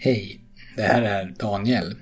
Hej, 0.00 0.40
det 0.76 0.82
här 0.82 1.02
är 1.02 1.34
Daniel. 1.38 1.94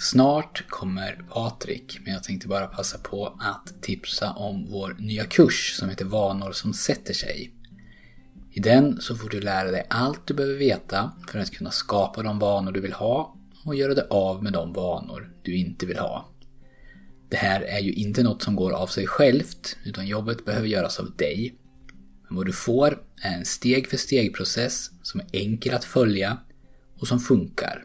Snart 0.00 0.64
kommer 0.68 1.24
Patrik, 1.30 1.98
men 2.04 2.12
jag 2.12 2.22
tänkte 2.22 2.48
bara 2.48 2.66
passa 2.66 2.98
på 2.98 3.26
att 3.40 3.82
tipsa 3.82 4.32
om 4.32 4.66
vår 4.70 4.96
nya 4.98 5.24
kurs 5.24 5.74
som 5.78 5.88
heter 5.88 6.04
Vanor 6.04 6.52
som 6.52 6.74
sätter 6.74 7.14
sig. 7.14 7.54
I 8.52 8.60
den 8.60 9.00
så 9.00 9.16
får 9.16 9.28
du 9.28 9.40
lära 9.40 9.70
dig 9.70 9.86
allt 9.90 10.26
du 10.26 10.34
behöver 10.34 10.58
veta 10.58 11.12
för 11.28 11.38
att 11.38 11.50
kunna 11.50 11.70
skapa 11.70 12.22
de 12.22 12.38
vanor 12.38 12.72
du 12.72 12.80
vill 12.80 12.92
ha 12.92 13.36
och 13.64 13.74
göra 13.74 13.94
dig 13.94 14.06
av 14.10 14.42
med 14.42 14.52
de 14.52 14.72
vanor 14.72 15.32
du 15.42 15.56
inte 15.56 15.86
vill 15.86 15.98
ha. 15.98 16.28
Det 17.28 17.36
här 17.36 17.60
är 17.60 17.80
ju 17.80 17.92
inte 17.92 18.22
något 18.22 18.42
som 18.42 18.56
går 18.56 18.70
av 18.70 18.86
sig 18.86 19.06
självt, 19.06 19.76
utan 19.84 20.06
jobbet 20.06 20.44
behöver 20.44 20.68
göras 20.68 20.98
av 20.98 21.16
dig. 21.16 21.54
Men 22.28 22.36
vad 22.36 22.46
du 22.46 22.52
får 22.52 23.02
är 23.22 23.34
en 23.34 23.44
steg 23.44 23.88
för 23.88 23.96
steg 23.96 24.34
process 24.34 24.90
som 25.02 25.20
är 25.20 25.26
enkel 25.32 25.74
att 25.74 25.84
följa 25.84 26.38
och 27.04 27.08
som 27.08 27.20
funkar. 27.20 27.84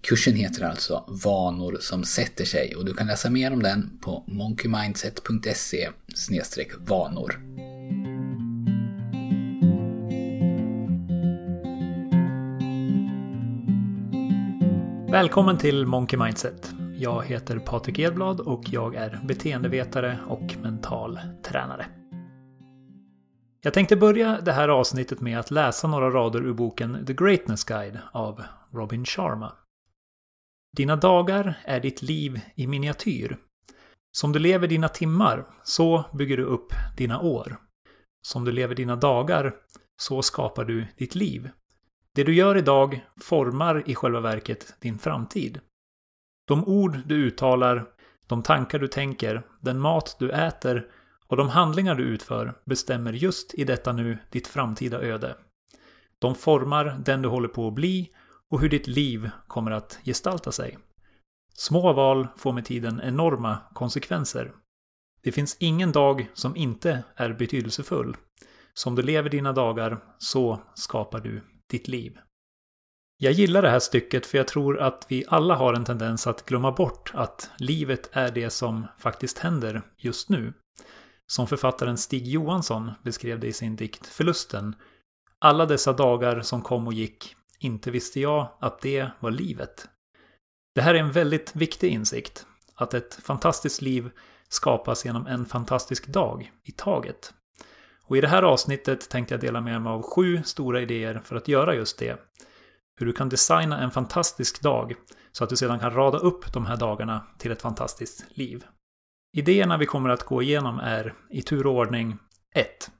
Kursen 0.00 0.34
heter 0.34 0.64
alltså 0.64 1.04
Vanor 1.24 1.78
som 1.80 2.04
sätter 2.04 2.44
sig 2.44 2.76
och 2.76 2.84
du 2.84 2.94
kan 2.94 3.06
läsa 3.06 3.30
mer 3.30 3.52
om 3.52 3.62
den 3.62 3.98
på 4.00 4.24
monkeymindset.se 4.26 5.90
vanor. 6.78 7.40
Välkommen 15.10 15.58
till 15.58 15.86
Monkey 15.86 16.18
Mindset. 16.18 16.72
Jag 16.96 17.24
heter 17.26 17.58
Patrik 17.58 17.98
Edblad 17.98 18.40
och 18.40 18.62
jag 18.66 18.94
är 18.94 19.20
beteendevetare 19.24 20.18
och 20.26 20.54
mental 20.62 21.20
tränare. 21.42 21.86
Jag 23.60 23.74
tänkte 23.74 23.96
börja 23.96 24.40
det 24.40 24.52
här 24.52 24.68
avsnittet 24.68 25.20
med 25.20 25.38
att 25.38 25.50
läsa 25.50 25.88
några 25.88 26.10
rader 26.10 26.40
ur 26.46 26.52
boken 26.52 27.06
The 27.06 27.12
Greatness 27.12 27.64
Guide 27.64 27.98
av 28.12 28.42
Robin 28.72 29.04
Sharma. 29.04 29.52
Dina 30.76 30.96
dagar 30.96 31.54
är 31.64 31.80
ditt 31.80 32.02
liv 32.02 32.40
i 32.54 32.66
miniatyr. 32.66 33.38
Som 34.12 34.32
du 34.32 34.38
lever 34.38 34.68
dina 34.68 34.88
timmar, 34.88 35.46
så 35.64 36.04
bygger 36.14 36.36
du 36.36 36.42
upp 36.42 36.72
dina 36.96 37.20
år. 37.20 37.56
Som 38.22 38.44
du 38.44 38.52
lever 38.52 38.74
dina 38.74 38.96
dagar, 38.96 39.54
så 39.96 40.22
skapar 40.22 40.64
du 40.64 40.86
ditt 40.96 41.14
liv. 41.14 41.50
Det 42.14 42.24
du 42.24 42.34
gör 42.34 42.56
idag 42.56 43.06
formar 43.20 43.82
i 43.86 43.94
själva 43.94 44.20
verket 44.20 44.74
din 44.80 44.98
framtid. 44.98 45.60
De 46.48 46.64
ord 46.68 46.98
du 47.06 47.14
uttalar, 47.14 47.86
de 48.26 48.42
tankar 48.42 48.78
du 48.78 48.88
tänker, 48.88 49.46
den 49.60 49.78
mat 49.78 50.16
du 50.18 50.30
äter 50.30 50.86
och 51.28 51.36
de 51.36 51.48
handlingar 51.48 51.94
du 51.94 52.04
utför 52.04 52.54
bestämmer 52.64 53.12
just 53.12 53.54
i 53.54 53.64
detta 53.64 53.92
nu 53.92 54.18
ditt 54.30 54.46
framtida 54.46 55.00
öde. 55.00 55.36
De 56.18 56.34
formar 56.34 57.02
den 57.04 57.22
du 57.22 57.28
håller 57.28 57.48
på 57.48 57.68
att 57.68 57.74
bli 57.74 58.10
och 58.50 58.60
hur 58.60 58.68
ditt 58.68 58.86
liv 58.86 59.30
kommer 59.46 59.70
att 59.70 59.98
gestalta 60.04 60.52
sig. 60.52 60.78
Små 61.54 61.92
val 61.92 62.28
får 62.36 62.52
med 62.52 62.64
tiden 62.64 63.00
enorma 63.04 63.58
konsekvenser. 63.74 64.52
Det 65.22 65.32
finns 65.32 65.56
ingen 65.60 65.92
dag 65.92 66.30
som 66.34 66.56
inte 66.56 67.04
är 67.16 67.32
betydelsefull. 67.32 68.16
Som 68.74 68.94
du 68.94 69.02
lever 69.02 69.30
dina 69.30 69.52
dagar, 69.52 69.98
så 70.18 70.60
skapar 70.74 71.20
du 71.20 71.42
ditt 71.70 71.88
liv. 71.88 72.18
Jag 73.20 73.32
gillar 73.32 73.62
det 73.62 73.70
här 73.70 73.78
stycket 73.78 74.26
för 74.26 74.38
jag 74.38 74.48
tror 74.48 74.80
att 74.80 75.06
vi 75.08 75.24
alla 75.28 75.54
har 75.54 75.74
en 75.74 75.84
tendens 75.84 76.26
att 76.26 76.46
glömma 76.46 76.72
bort 76.72 77.10
att 77.14 77.50
livet 77.58 78.10
är 78.12 78.30
det 78.30 78.50
som 78.50 78.86
faktiskt 78.98 79.38
händer 79.38 79.82
just 79.96 80.28
nu. 80.28 80.52
Som 81.30 81.46
författaren 81.46 81.98
Stig 81.98 82.26
Johansson 82.26 82.90
beskrev 83.02 83.40
det 83.40 83.46
i 83.46 83.52
sin 83.52 83.76
dikt 83.76 84.06
Förlusten. 84.06 84.74
Alla 85.38 85.66
dessa 85.66 85.92
dagar 85.92 86.40
som 86.40 86.62
kom 86.62 86.86
och 86.86 86.92
gick, 86.92 87.36
inte 87.58 87.90
visste 87.90 88.20
jag 88.20 88.48
att 88.60 88.80
det 88.80 89.10
var 89.20 89.30
livet. 89.30 89.88
Det 90.74 90.80
här 90.80 90.94
är 90.94 90.98
en 90.98 91.12
väldigt 91.12 91.56
viktig 91.56 91.92
insikt. 91.92 92.46
Att 92.74 92.94
ett 92.94 93.14
fantastiskt 93.14 93.82
liv 93.82 94.10
skapas 94.48 95.04
genom 95.04 95.26
en 95.26 95.46
fantastisk 95.46 96.06
dag 96.06 96.52
i 96.64 96.72
taget. 96.72 97.32
Och 98.04 98.16
i 98.16 98.20
det 98.20 98.28
här 98.28 98.42
avsnittet 98.42 99.10
tänkte 99.10 99.34
jag 99.34 99.40
dela 99.40 99.60
med 99.60 99.82
mig 99.82 99.92
av 99.92 100.02
sju 100.02 100.42
stora 100.44 100.80
idéer 100.80 101.20
för 101.24 101.36
att 101.36 101.48
göra 101.48 101.74
just 101.74 101.98
det. 101.98 102.20
Hur 102.96 103.06
du 103.06 103.12
kan 103.12 103.28
designa 103.28 103.80
en 103.80 103.90
fantastisk 103.90 104.62
dag 104.62 104.94
så 105.32 105.44
att 105.44 105.50
du 105.50 105.56
sedan 105.56 105.80
kan 105.80 105.94
rada 105.94 106.18
upp 106.18 106.52
de 106.52 106.66
här 106.66 106.76
dagarna 106.76 107.26
till 107.38 107.52
ett 107.52 107.62
fantastiskt 107.62 108.24
liv. 108.28 108.64
Idéerna 109.32 109.76
vi 109.76 109.86
kommer 109.86 110.08
att 110.08 110.22
gå 110.22 110.42
igenom 110.42 110.78
är 110.78 111.14
i 111.30 111.42
tur 111.42 111.66
och 111.66 111.74
ordning 111.74 112.18
1. 112.54 112.90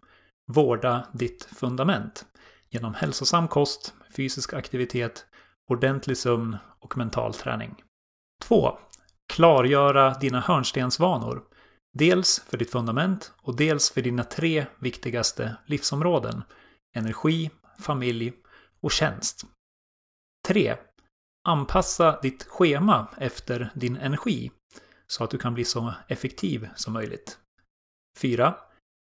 Vårda 0.52 1.06
ditt 1.12 1.44
fundament 1.44 2.26
genom 2.70 2.94
hälsosam 2.94 3.48
kost, 3.48 3.94
fysisk 4.16 4.52
aktivitet, 4.52 5.26
ordentlig 5.70 6.16
sömn 6.16 6.56
och 6.80 6.96
mental 6.96 7.34
träning. 7.34 7.74
2. 8.42 8.78
Klargöra 9.32 10.14
dina 10.14 10.40
hörnstensvanor. 10.40 11.42
Dels 11.92 12.40
för 12.48 12.56
ditt 12.56 12.70
fundament 12.70 13.32
och 13.42 13.56
dels 13.56 13.90
för 13.90 14.02
dina 14.02 14.24
tre 14.24 14.66
viktigaste 14.78 15.56
livsområden. 15.66 16.42
Energi, 16.96 17.50
familj 17.78 18.32
och 18.80 18.92
tjänst. 18.92 19.44
3. 20.48 20.76
Anpassa 21.48 22.20
ditt 22.22 22.44
schema 22.44 23.08
efter 23.18 23.70
din 23.74 23.96
energi 23.96 24.50
så 25.12 25.24
att 25.24 25.30
du 25.30 25.38
kan 25.38 25.54
bli 25.54 25.64
så 25.64 25.94
effektiv 26.08 26.68
som 26.76 26.92
möjligt. 26.92 27.38
4. 28.18 28.54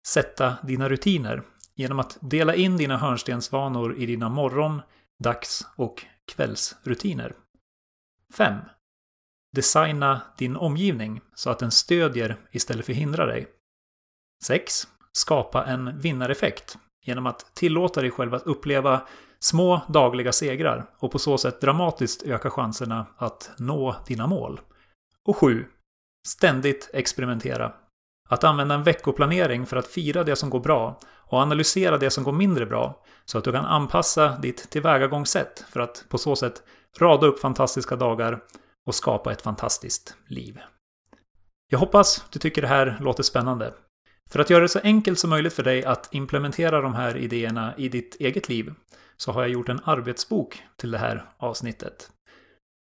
Sätta 0.06 0.56
dina 0.62 0.88
rutiner 0.88 1.42
genom 1.74 1.98
att 1.98 2.18
dela 2.20 2.54
in 2.54 2.76
dina 2.76 2.96
hörnstensvanor 2.96 3.96
i 3.96 4.06
dina 4.06 4.28
morgon-, 4.28 4.82
dags 5.22 5.66
och 5.76 6.04
kvällsrutiner. 6.32 7.36
5. 8.34 8.58
Designa 9.56 10.22
din 10.38 10.56
omgivning 10.56 11.20
så 11.34 11.50
att 11.50 11.58
den 11.58 11.70
stödjer 11.70 12.36
istället 12.50 12.86
för 12.86 12.92
hindrar 12.92 13.26
dig. 13.26 13.46
6. 14.44 14.88
Skapa 15.12 15.64
en 15.64 16.00
vinnareffekt 16.00 16.78
genom 17.04 17.26
att 17.26 17.54
tillåta 17.54 18.00
dig 18.00 18.10
själv 18.10 18.34
att 18.34 18.42
uppleva 18.42 19.08
små 19.38 19.80
dagliga 19.88 20.32
segrar 20.32 20.90
och 20.98 21.12
på 21.12 21.18
så 21.18 21.38
sätt 21.38 21.60
dramatiskt 21.60 22.22
öka 22.22 22.50
chanserna 22.50 23.06
att 23.16 23.50
nå 23.58 23.96
dina 24.06 24.26
mål. 24.26 24.60
Och 25.24 25.36
7. 25.36 25.66
Ständigt 26.26 26.90
experimentera. 26.92 27.72
Att 28.28 28.44
använda 28.44 28.74
en 28.74 28.82
veckoplanering 28.82 29.66
för 29.66 29.76
att 29.76 29.86
fira 29.86 30.24
det 30.24 30.36
som 30.36 30.50
går 30.50 30.60
bra 30.60 31.00
och 31.32 31.38
analysera 31.38 31.98
det 31.98 32.10
som 32.10 32.24
går 32.24 32.32
mindre 32.32 32.66
bra 32.66 33.02
så 33.24 33.38
att 33.38 33.44
du 33.44 33.52
kan 33.52 33.64
anpassa 33.64 34.38
ditt 34.38 34.70
tillvägagångssätt 34.70 35.64
för 35.70 35.80
att 35.80 36.04
på 36.08 36.18
så 36.18 36.36
sätt 36.36 36.62
rada 37.00 37.26
upp 37.26 37.40
fantastiska 37.40 37.96
dagar 37.96 38.40
och 38.86 38.94
skapa 38.94 39.32
ett 39.32 39.42
fantastiskt 39.42 40.16
liv. 40.26 40.60
Jag 41.68 41.78
hoppas 41.78 42.24
du 42.30 42.38
tycker 42.38 42.62
det 42.62 42.68
här 42.68 42.98
låter 43.00 43.22
spännande. 43.22 43.74
För 44.30 44.40
att 44.40 44.50
göra 44.50 44.62
det 44.62 44.68
så 44.68 44.80
enkelt 44.82 45.18
som 45.18 45.30
möjligt 45.30 45.52
för 45.52 45.62
dig 45.62 45.84
att 45.84 46.08
implementera 46.14 46.80
de 46.80 46.94
här 46.94 47.16
idéerna 47.16 47.74
i 47.76 47.88
ditt 47.88 48.16
eget 48.20 48.48
liv 48.48 48.74
så 49.16 49.32
har 49.32 49.42
jag 49.42 49.50
gjort 49.50 49.68
en 49.68 49.80
arbetsbok 49.84 50.62
till 50.76 50.90
det 50.90 50.98
här 50.98 51.24
avsnittet. 51.38 52.10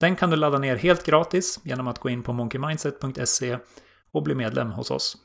Den 0.00 0.16
kan 0.16 0.30
du 0.30 0.36
ladda 0.36 0.58
ner 0.58 0.76
helt 0.76 1.06
gratis 1.06 1.60
genom 1.62 1.88
att 1.88 1.98
gå 1.98 2.08
in 2.08 2.22
på 2.22 2.32
monkeymindset.se 2.32 3.58
och 4.12 4.22
bli 4.22 4.34
medlem 4.34 4.70
hos 4.70 4.90
oss. 4.90 5.16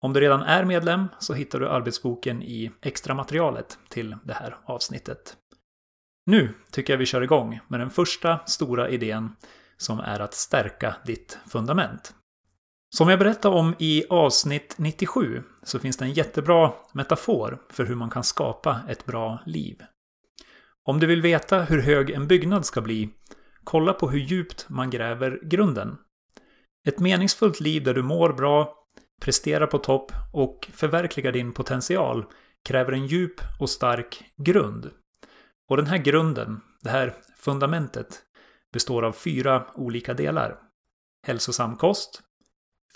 Om 0.00 0.12
du 0.12 0.20
redan 0.20 0.42
är 0.42 0.64
medlem 0.64 1.08
så 1.18 1.34
hittar 1.34 1.60
du 1.60 1.68
arbetsboken 1.68 2.42
i 2.42 2.70
extra 2.82 3.14
materialet 3.14 3.78
till 3.88 4.16
det 4.24 4.34
här 4.34 4.56
avsnittet. 4.64 5.36
Nu 6.26 6.54
tycker 6.70 6.92
jag 6.92 6.98
vi 6.98 7.06
kör 7.06 7.22
igång 7.22 7.60
med 7.68 7.80
den 7.80 7.90
första 7.90 8.38
stora 8.46 8.88
idén 8.88 9.36
som 9.76 10.00
är 10.00 10.20
att 10.20 10.34
stärka 10.34 10.96
ditt 11.04 11.38
fundament. 11.46 12.14
Som 12.96 13.08
jag 13.08 13.18
berättade 13.18 13.56
om 13.56 13.74
i 13.78 14.04
avsnitt 14.10 14.74
97 14.78 15.42
så 15.62 15.78
finns 15.78 15.96
det 15.96 16.04
en 16.04 16.12
jättebra 16.12 16.72
metafor 16.92 17.58
för 17.70 17.84
hur 17.84 17.94
man 17.94 18.10
kan 18.10 18.24
skapa 18.24 18.80
ett 18.88 19.06
bra 19.06 19.42
liv. 19.46 19.82
Om 20.84 21.00
du 21.00 21.06
vill 21.06 21.22
veta 21.22 21.62
hur 21.62 21.82
hög 21.82 22.10
en 22.10 22.26
byggnad 22.26 22.66
ska 22.66 22.80
bli 22.80 23.10
Kolla 23.66 23.92
på 23.92 24.08
hur 24.08 24.18
djupt 24.18 24.66
man 24.68 24.90
gräver 24.90 25.40
grunden. 25.42 25.96
Ett 26.88 27.00
meningsfullt 27.00 27.60
liv 27.60 27.84
där 27.84 27.94
du 27.94 28.02
mår 28.02 28.32
bra, 28.32 28.74
presterar 29.20 29.66
på 29.66 29.78
topp 29.78 30.12
och 30.32 30.70
förverkligar 30.72 31.32
din 31.32 31.52
potential 31.52 32.24
kräver 32.64 32.92
en 32.92 33.06
djup 33.06 33.40
och 33.60 33.70
stark 33.70 34.24
grund. 34.36 34.90
Och 35.68 35.76
den 35.76 35.86
här 35.86 35.98
grunden, 35.98 36.60
det 36.82 36.90
här 36.90 37.14
fundamentet, 37.36 38.22
består 38.72 39.02
av 39.02 39.12
fyra 39.12 39.66
olika 39.74 40.14
delar. 40.14 40.58
Hälsosam 41.26 41.76
kost, 41.76 42.22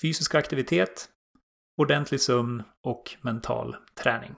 fysisk 0.02 0.34
aktivitet, 0.34 1.08
ordentlig 1.76 2.20
sömn 2.20 2.62
och 2.82 3.16
mental 3.20 3.76
träning. 4.02 4.34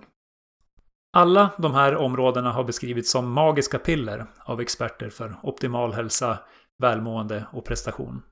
Alla 1.17 1.51
de 1.59 1.75
här 1.75 1.97
områdena 1.97 2.53
har 2.53 2.65
beskrivits 2.65 3.11
som 3.11 3.33
magiska 3.33 3.79
piller 3.79 4.27
av 4.45 4.61
experter 4.61 5.11
för 5.11 5.37
optimal 5.43 5.93
hälsa, 5.93 6.39
välmående 6.79 7.47
och 7.53 7.65
prestation. 7.65 8.23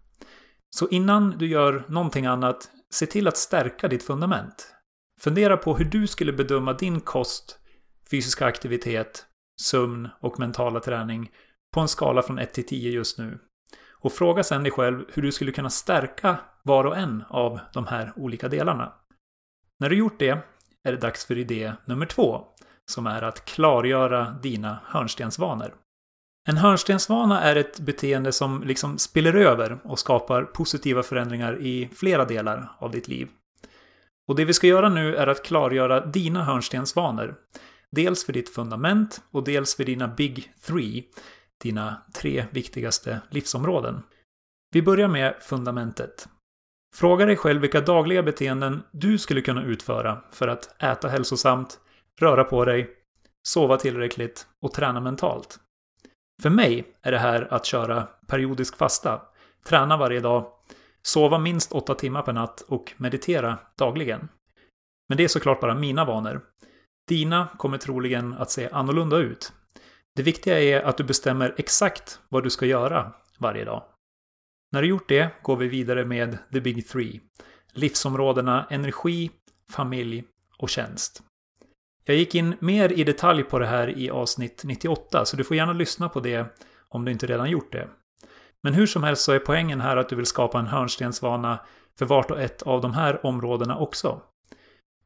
Så 0.70 0.88
innan 0.88 1.30
du 1.30 1.46
gör 1.46 1.84
någonting 1.88 2.26
annat, 2.26 2.70
se 2.90 3.06
till 3.06 3.28
att 3.28 3.36
stärka 3.36 3.88
ditt 3.88 4.02
fundament. 4.02 4.74
Fundera 5.20 5.56
på 5.56 5.76
hur 5.76 5.84
du 5.84 6.06
skulle 6.06 6.32
bedöma 6.32 6.72
din 6.72 7.00
kost, 7.00 7.58
fysiska 8.10 8.46
aktivitet, 8.46 9.26
sömn 9.62 10.08
och 10.20 10.38
mentala 10.38 10.80
träning 10.80 11.30
på 11.74 11.80
en 11.80 11.88
skala 11.88 12.22
från 12.22 12.38
1 12.38 12.54
till 12.54 12.66
10 12.66 12.90
just 12.90 13.18
nu. 13.18 13.38
Och 13.92 14.12
fråga 14.12 14.42
sedan 14.42 14.62
dig 14.62 14.72
själv 14.72 15.04
hur 15.08 15.22
du 15.22 15.32
skulle 15.32 15.52
kunna 15.52 15.70
stärka 15.70 16.36
var 16.62 16.84
och 16.84 16.96
en 16.96 17.24
av 17.28 17.60
de 17.72 17.86
här 17.86 18.12
olika 18.16 18.48
delarna. 18.48 18.92
När 19.80 19.90
du 19.90 19.96
gjort 19.96 20.18
det 20.18 20.30
är 20.84 20.92
det 20.92 20.96
dags 20.96 21.26
för 21.26 21.38
idé 21.38 21.72
nummer 21.84 22.06
två, 22.06 22.46
som 22.90 23.06
är 23.06 23.22
att 23.22 23.44
klargöra 23.44 24.30
dina 24.42 24.78
hörnstensvanor. 24.84 25.74
En 26.48 26.56
hörnstensvana 26.56 27.40
är 27.40 27.56
ett 27.56 27.80
beteende 27.80 28.32
som 28.32 28.62
liksom 28.62 28.98
spiller 28.98 29.34
över 29.34 29.78
och 29.84 29.98
skapar 29.98 30.42
positiva 30.42 31.02
förändringar 31.02 31.60
i 31.60 31.90
flera 31.94 32.24
delar 32.24 32.72
av 32.78 32.90
ditt 32.90 33.08
liv. 33.08 33.28
Och 34.28 34.36
det 34.36 34.44
vi 34.44 34.52
ska 34.52 34.66
göra 34.66 34.88
nu 34.88 35.16
är 35.16 35.26
att 35.26 35.44
klargöra 35.44 36.06
dina 36.06 36.44
hörnstensvanor. 36.44 37.34
Dels 37.90 38.24
för 38.24 38.32
ditt 38.32 38.54
fundament 38.54 39.22
och 39.30 39.44
dels 39.44 39.76
för 39.76 39.84
dina 39.84 40.08
Big 40.08 40.52
Three, 40.66 41.04
dina 41.62 41.96
tre 42.14 42.44
viktigaste 42.50 43.20
livsområden. 43.30 44.02
Vi 44.72 44.82
börjar 44.82 45.08
med 45.08 45.34
fundamentet. 45.40 46.28
Fråga 46.96 47.26
dig 47.26 47.36
själv 47.36 47.60
vilka 47.60 47.80
dagliga 47.80 48.22
beteenden 48.22 48.82
du 48.92 49.18
skulle 49.18 49.40
kunna 49.40 49.64
utföra 49.64 50.22
för 50.32 50.48
att 50.48 50.82
äta 50.82 51.08
hälsosamt, 51.08 51.80
röra 52.20 52.44
på 52.44 52.64
dig, 52.64 52.90
sova 53.48 53.76
tillräckligt 53.76 54.46
och 54.62 54.72
träna 54.72 55.00
mentalt. 55.00 55.58
För 56.42 56.50
mig 56.50 56.84
är 57.02 57.12
det 57.12 57.18
här 57.18 57.54
att 57.54 57.66
köra 57.66 58.08
periodisk 58.26 58.76
fasta, 58.76 59.22
träna 59.64 59.96
varje 59.96 60.20
dag, 60.20 60.52
sova 61.02 61.38
minst 61.38 61.72
8 61.72 61.94
timmar 61.94 62.22
per 62.22 62.32
natt 62.32 62.60
och 62.60 62.92
meditera 62.96 63.58
dagligen. 63.78 64.28
Men 65.08 65.16
det 65.16 65.24
är 65.24 65.28
såklart 65.28 65.60
bara 65.60 65.74
mina 65.74 66.04
vanor. 66.04 66.40
Dina 67.08 67.48
kommer 67.58 67.78
troligen 67.78 68.34
att 68.34 68.50
se 68.50 68.68
annorlunda 68.72 69.16
ut. 69.16 69.52
Det 70.16 70.22
viktiga 70.22 70.60
är 70.60 70.82
att 70.82 70.96
du 70.96 71.04
bestämmer 71.04 71.54
exakt 71.58 72.20
vad 72.28 72.42
du 72.42 72.50
ska 72.50 72.66
göra 72.66 73.12
varje 73.38 73.64
dag. 73.64 73.82
När 74.72 74.82
du 74.82 74.88
gjort 74.88 75.08
det 75.08 75.30
går 75.42 75.56
vi 75.56 75.68
vidare 75.68 76.04
med 76.04 76.38
the 76.52 76.60
big 76.60 76.88
three. 76.88 77.20
Livsområdena 77.72 78.66
energi, 78.70 79.30
familj 79.70 80.24
och 80.58 80.68
tjänst. 80.68 81.22
Jag 82.10 82.18
gick 82.18 82.34
in 82.34 82.56
mer 82.60 82.92
i 82.92 83.04
detalj 83.04 83.42
på 83.42 83.58
det 83.58 83.66
här 83.66 83.98
i 83.98 84.10
avsnitt 84.10 84.62
98, 84.64 85.24
så 85.24 85.36
du 85.36 85.44
får 85.44 85.56
gärna 85.56 85.72
lyssna 85.72 86.08
på 86.08 86.20
det 86.20 86.46
om 86.88 87.04
du 87.04 87.12
inte 87.12 87.26
redan 87.26 87.50
gjort 87.50 87.72
det. 87.72 87.88
Men 88.62 88.74
hur 88.74 88.86
som 88.86 89.02
helst 89.02 89.22
så 89.22 89.32
är 89.32 89.38
poängen 89.38 89.80
här 89.80 89.96
att 89.96 90.08
du 90.08 90.16
vill 90.16 90.26
skapa 90.26 90.58
en 90.58 90.66
hörnstensvana 90.66 91.60
för 91.98 92.06
vart 92.06 92.30
och 92.30 92.40
ett 92.40 92.62
av 92.62 92.80
de 92.80 92.94
här 92.94 93.26
områdena 93.26 93.78
också. 93.78 94.22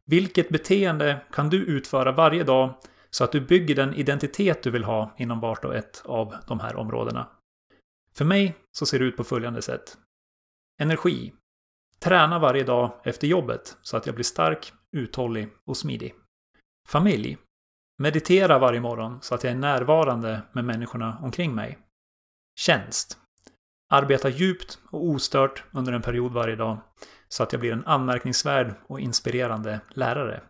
Vilket 0.06 0.49
beteende 0.49 1.17
kan 1.33 1.51
du 1.51 1.65
utföra 1.65 2.12
varje 2.12 2.45
dag 2.45 2.75
så 3.11 3.25
att 3.25 3.33
du 3.33 3.41
bygger 3.41 3.75
den 3.75 3.95
identitet 3.95 4.62
du 4.62 4.71
vill 4.71 4.85
ha 4.85 5.15
inom 5.19 5.41
vart 5.41 5.65
och 5.65 5.75
ett 5.75 6.03
av 6.05 6.35
de 6.47 6.61
här 6.61 6.77
områdena? 6.77 7.27
För 8.17 8.25
mig 8.25 8.55
så 8.73 8.87
ser 8.87 8.99
det 8.99 9.05
ut 9.05 9.17
på 9.17 9.25
följande 9.25 9.62
sätt. 9.62 9.97
Energi. 10.81 11.33
Träna 12.01 12.39
varje 12.39 12.65
dag 12.65 13.01
efter 13.05 13.27
jobbet 13.27 13.77
så 13.83 13.97
att 13.97 14.06
jag 14.06 14.15
blir 14.15 14.25
stark, 14.25 14.73
uthållig 14.93 15.49
och 15.67 15.77
smidig. 15.77 16.15
Familj. 16.88 17.38
Meditera 17.98 18.58
varje 18.58 18.81
morgon 18.81 19.19
så 19.22 19.34
att 19.34 19.44
jag 19.44 19.52
är 19.52 19.56
närvarande 19.56 20.42
med 20.52 20.64
människorna 20.64 21.19
omkring 21.22 21.54
mig. 21.54 21.78
Tjänst. 22.58 23.19
Arbeta 23.90 24.28
djupt 24.28 24.78
och 24.90 25.04
ostört 25.04 25.64
under 25.72 25.92
en 25.92 26.02
period 26.02 26.32
varje 26.32 26.56
dag 26.56 26.78
så 27.28 27.42
att 27.42 27.52
jag 27.52 27.60
blir 27.60 27.72
en 27.72 27.86
anmärkningsvärd 27.86 28.75
och 28.86 29.00
inspirerande 29.00 29.81
lärare. 29.90 30.40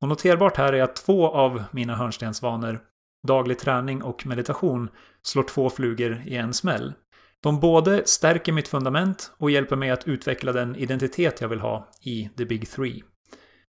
Och 0.00 0.08
noterbart 0.08 0.56
här 0.56 0.72
är 0.72 0.82
att 0.82 0.96
två 0.96 1.28
av 1.28 1.64
mina 1.70 1.96
hörnstensvanor, 1.96 2.80
daglig 3.26 3.58
träning 3.58 4.02
och 4.02 4.26
meditation, 4.26 4.88
slår 5.22 5.42
två 5.42 5.70
flugor 5.70 6.22
i 6.26 6.36
en 6.36 6.54
smäll. 6.54 6.94
De 7.42 7.60
både 7.60 8.06
stärker 8.06 8.52
mitt 8.52 8.68
fundament 8.68 9.32
och 9.38 9.50
hjälper 9.50 9.76
mig 9.76 9.90
att 9.90 10.08
utveckla 10.08 10.52
den 10.52 10.76
identitet 10.76 11.40
jag 11.40 11.48
vill 11.48 11.60
ha 11.60 11.88
i 12.02 12.30
the 12.36 12.44
big 12.44 12.70
three. 12.70 13.02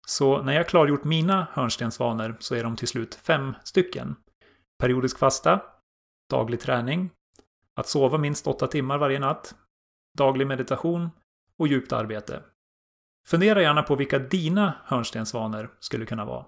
Så 0.08 0.42
när 0.42 0.52
jag 0.52 0.68
klargjort 0.68 1.04
mina 1.04 1.46
hörnstensvanor 1.52 2.36
så 2.38 2.54
är 2.54 2.62
de 2.62 2.76
till 2.76 2.88
slut 2.88 3.14
fem 3.14 3.54
stycken. 3.64 4.16
Periodisk 4.78 5.18
fasta, 5.18 5.62
daglig 6.30 6.60
träning, 6.60 7.10
att 7.74 7.88
sova 7.88 8.18
minst 8.18 8.46
åtta 8.46 8.66
timmar 8.66 8.98
varje 8.98 9.18
natt, 9.18 9.54
daglig 10.18 10.46
meditation 10.46 11.10
och 11.58 11.68
djupt 11.68 11.92
arbete. 11.92 12.42
Fundera 13.28 13.62
gärna 13.62 13.82
på 13.82 13.96
vilka 13.96 14.18
dina 14.18 14.74
hörnstensvanor 14.84 15.70
skulle 15.80 16.06
kunna 16.06 16.24
vara. 16.24 16.44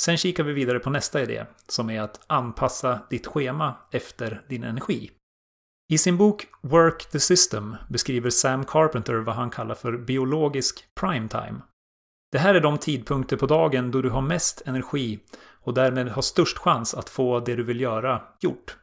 Sen 0.00 0.16
kikar 0.16 0.44
vi 0.44 0.52
vidare 0.52 0.78
på 0.78 0.90
nästa 0.90 1.22
idé, 1.22 1.46
som 1.68 1.90
är 1.90 2.02
att 2.02 2.24
anpassa 2.26 3.00
ditt 3.10 3.26
schema 3.26 3.74
efter 3.90 4.44
din 4.48 4.64
energi. 4.64 5.10
I 5.92 5.98
sin 5.98 6.16
bok 6.16 6.46
Work 6.60 7.10
the 7.10 7.20
System 7.20 7.76
beskriver 7.88 8.30
Sam 8.30 8.64
Carpenter 8.64 9.14
vad 9.14 9.34
han 9.34 9.50
kallar 9.50 9.74
för 9.74 9.96
biologisk 9.96 10.84
primetime. 11.00 11.60
Det 12.32 12.38
här 12.38 12.54
är 12.54 12.60
de 12.60 12.78
tidpunkter 12.78 13.36
på 13.36 13.46
dagen 13.46 13.90
då 13.90 14.02
du 14.02 14.10
har 14.10 14.22
mest 14.22 14.62
energi 14.66 15.20
och 15.64 15.74
därmed 15.74 16.08
har 16.08 16.22
störst 16.22 16.58
chans 16.58 16.94
att 16.94 17.08
få 17.10 17.40
det 17.40 17.56
du 17.56 17.62
vill 17.62 17.80
göra 17.80 18.22
gjort. 18.40 18.76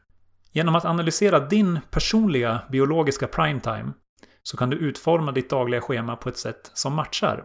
Genom 0.52 0.74
att 0.74 0.84
analysera 0.84 1.40
din 1.40 1.80
personliga 1.90 2.60
biologiska 2.70 3.26
primetime 3.26 3.92
så 4.42 4.56
kan 4.56 4.70
du 4.70 4.76
utforma 4.76 5.32
ditt 5.32 5.50
dagliga 5.50 5.80
schema 5.80 6.16
på 6.16 6.28
ett 6.28 6.36
sätt 6.36 6.70
som 6.74 6.94
matchar. 6.94 7.44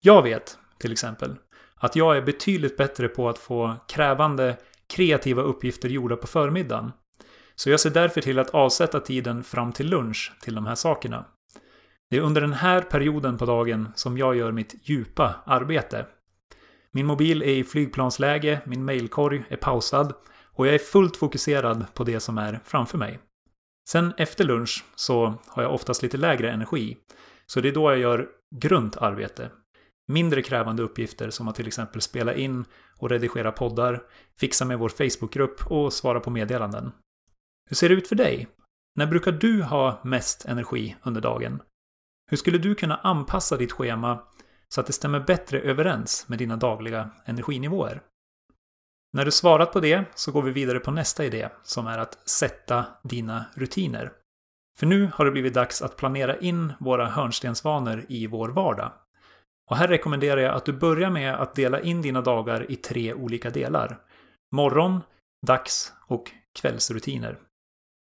Jag 0.00 0.22
vet, 0.22 0.58
till 0.78 0.92
exempel, 0.92 1.36
att 1.76 1.96
jag 1.96 2.16
är 2.16 2.22
betydligt 2.22 2.76
bättre 2.76 3.08
på 3.08 3.28
att 3.28 3.38
få 3.38 3.76
krävande, 3.88 4.56
kreativa 4.86 5.42
uppgifter 5.42 5.88
gjorda 5.88 6.16
på 6.16 6.26
förmiddagen. 6.26 6.92
Så 7.54 7.70
jag 7.70 7.80
ser 7.80 7.90
därför 7.90 8.20
till 8.20 8.38
att 8.38 8.50
avsätta 8.50 9.00
tiden 9.00 9.44
fram 9.44 9.72
till 9.72 9.90
lunch 9.90 10.32
till 10.42 10.54
de 10.54 10.66
här 10.66 10.74
sakerna. 10.74 11.24
Det 12.14 12.18
är 12.18 12.22
under 12.22 12.40
den 12.40 12.52
här 12.52 12.82
perioden 12.82 13.38
på 13.38 13.44
dagen 13.44 13.88
som 13.94 14.18
jag 14.18 14.36
gör 14.36 14.52
mitt 14.52 14.74
djupa 14.82 15.34
arbete. 15.46 16.06
Min 16.92 17.06
mobil 17.06 17.42
är 17.42 17.46
i 17.46 17.64
flygplansläge, 17.64 18.60
min 18.66 18.84
mailkorg 18.84 19.44
är 19.48 19.56
pausad 19.56 20.14
och 20.44 20.66
jag 20.66 20.74
är 20.74 20.78
fullt 20.78 21.16
fokuserad 21.16 21.84
på 21.94 22.04
det 22.04 22.20
som 22.20 22.38
är 22.38 22.60
framför 22.64 22.98
mig. 22.98 23.18
Sen 23.88 24.12
efter 24.18 24.44
lunch 24.44 24.84
så 24.94 25.34
har 25.48 25.62
jag 25.62 25.74
oftast 25.74 26.02
lite 26.02 26.16
lägre 26.16 26.50
energi. 26.50 26.96
Så 27.46 27.60
det 27.60 27.68
är 27.68 27.72
då 27.72 27.90
jag 27.90 27.98
gör 27.98 28.28
grunt 28.56 28.96
arbete. 28.96 29.50
Mindre 30.08 30.42
krävande 30.42 30.82
uppgifter 30.82 31.30
som 31.30 31.48
att 31.48 31.54
till 31.54 31.66
exempel 31.66 32.00
spela 32.00 32.34
in 32.34 32.64
och 32.98 33.10
redigera 33.10 33.52
poddar, 33.52 34.02
fixa 34.40 34.64
med 34.64 34.78
vår 34.78 34.88
Facebookgrupp 34.88 35.66
och 35.66 35.92
svara 35.92 36.20
på 36.20 36.30
meddelanden. 36.30 36.92
Hur 37.70 37.76
ser 37.76 37.88
det 37.88 37.94
ut 37.94 38.08
för 38.08 38.16
dig? 38.16 38.48
När 38.96 39.06
brukar 39.06 39.32
du 39.32 39.62
ha 39.62 40.00
mest 40.04 40.44
energi 40.44 40.96
under 41.02 41.20
dagen? 41.20 41.60
Hur 42.30 42.36
skulle 42.36 42.58
du 42.58 42.74
kunna 42.74 42.96
anpassa 42.96 43.56
ditt 43.56 43.72
schema 43.72 44.22
så 44.68 44.80
att 44.80 44.86
det 44.86 44.92
stämmer 44.92 45.20
bättre 45.20 45.60
överens 45.60 46.28
med 46.28 46.38
dina 46.38 46.56
dagliga 46.56 47.10
energinivåer? 47.24 48.02
När 49.12 49.24
du 49.24 49.30
svarat 49.30 49.72
på 49.72 49.80
det 49.80 50.04
så 50.14 50.32
går 50.32 50.42
vi 50.42 50.50
vidare 50.50 50.78
på 50.78 50.90
nästa 50.90 51.24
idé 51.24 51.48
som 51.62 51.86
är 51.86 51.98
att 51.98 52.28
sätta 52.28 52.86
dina 53.02 53.44
rutiner. 53.54 54.12
För 54.78 54.86
nu 54.86 55.10
har 55.14 55.24
det 55.24 55.30
blivit 55.30 55.54
dags 55.54 55.82
att 55.82 55.96
planera 55.96 56.36
in 56.38 56.72
våra 56.80 57.06
hörnstensvanor 57.06 58.04
i 58.08 58.26
vår 58.26 58.48
vardag. 58.48 58.92
Och 59.70 59.76
här 59.76 59.88
rekommenderar 59.88 60.40
jag 60.40 60.54
att 60.54 60.64
du 60.64 60.72
börjar 60.72 61.10
med 61.10 61.34
att 61.34 61.54
dela 61.54 61.80
in 61.80 62.02
dina 62.02 62.20
dagar 62.20 62.70
i 62.70 62.76
tre 62.76 63.14
olika 63.14 63.50
delar. 63.50 63.98
Morgon, 64.52 65.00
dags 65.46 65.92
och 66.06 66.30
kvällsrutiner. 66.60 67.38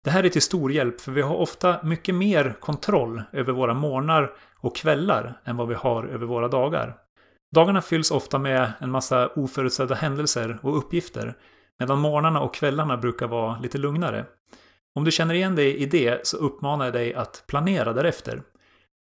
Det 0.05 0.11
här 0.11 0.25
är 0.25 0.29
till 0.29 0.43
stor 0.43 0.73
hjälp 0.73 1.01
för 1.01 1.13
vi 1.13 1.23
har 1.23 1.35
ofta 1.35 1.83
mycket 1.83 2.15
mer 2.15 2.57
kontroll 2.61 3.23
över 3.33 3.53
våra 3.53 3.75
morgnar 3.75 4.33
och 4.57 4.77
kvällar 4.77 5.41
än 5.45 5.57
vad 5.57 5.69
vi 5.69 5.75
har 5.75 6.05
över 6.05 6.27
våra 6.27 6.49
dagar. 6.49 6.97
Dagarna 7.55 7.83
fylls 7.83 8.11
ofta 8.11 8.39
med 8.39 8.73
en 8.81 8.91
massa 8.91 9.29
oförutsedda 9.29 9.95
händelser 9.95 10.59
och 10.63 10.79
uppgifter, 10.79 11.35
medan 11.79 11.99
morgnarna 11.99 12.41
och 12.41 12.55
kvällarna 12.55 12.97
brukar 12.97 13.27
vara 13.27 13.59
lite 13.59 13.79
lugnare. 13.79 14.25
Om 14.95 15.05
du 15.05 15.11
känner 15.11 15.35
igen 15.35 15.57
dig 15.57 15.77
i 15.77 15.87
det 15.87 16.27
så 16.27 16.37
uppmanar 16.37 16.85
jag 16.85 16.95
dig 16.95 17.15
att 17.15 17.45
planera 17.47 17.93
därefter. 17.93 18.43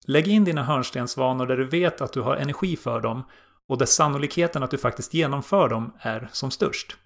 Lägg 0.06 0.28
in 0.28 0.44
dina 0.44 0.62
hörnstensvanor 0.62 1.46
där 1.46 1.56
du 1.56 1.64
vet 1.64 2.00
att 2.00 2.12
du 2.12 2.20
har 2.20 2.36
energi 2.36 2.76
för 2.76 3.00
dem 3.00 3.22
och 3.68 3.78
där 3.78 3.86
sannolikheten 3.86 4.62
att 4.62 4.70
du 4.70 4.78
faktiskt 4.78 5.14
genomför 5.14 5.68
dem 5.68 5.92
är 5.98 6.28
som 6.32 6.50
störst. 6.50 6.96